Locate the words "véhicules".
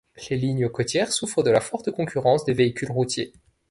2.55-2.91